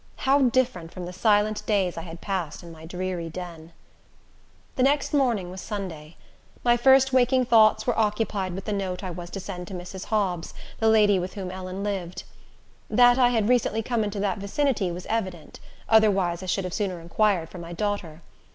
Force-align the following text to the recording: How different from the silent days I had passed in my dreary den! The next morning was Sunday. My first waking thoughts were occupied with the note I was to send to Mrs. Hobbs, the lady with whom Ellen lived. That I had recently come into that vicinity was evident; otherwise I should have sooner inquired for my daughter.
How 0.15 0.41
different 0.49 0.91
from 0.91 1.05
the 1.05 1.13
silent 1.13 1.63
days 1.67 1.95
I 1.95 2.01
had 2.01 2.21
passed 2.21 2.63
in 2.63 2.71
my 2.71 2.87
dreary 2.87 3.29
den! 3.29 3.71
The 4.75 4.81
next 4.81 5.13
morning 5.13 5.51
was 5.51 5.61
Sunday. 5.61 6.17
My 6.63 6.75
first 6.75 7.13
waking 7.13 7.45
thoughts 7.45 7.85
were 7.85 7.95
occupied 7.95 8.55
with 8.55 8.65
the 8.65 8.73
note 8.73 9.03
I 9.03 9.11
was 9.11 9.29
to 9.29 9.39
send 9.39 9.67
to 9.67 9.75
Mrs. 9.75 10.05
Hobbs, 10.05 10.55
the 10.79 10.87
lady 10.89 11.19
with 11.19 11.35
whom 11.35 11.51
Ellen 11.51 11.83
lived. 11.83 12.23
That 12.89 13.19
I 13.19 13.29
had 13.29 13.47
recently 13.47 13.83
come 13.83 14.03
into 14.03 14.19
that 14.21 14.39
vicinity 14.39 14.91
was 14.91 15.05
evident; 15.05 15.59
otherwise 15.87 16.41
I 16.41 16.47
should 16.47 16.63
have 16.63 16.73
sooner 16.73 16.99
inquired 16.99 17.49
for 17.49 17.59
my 17.59 17.71
daughter. 17.71 18.23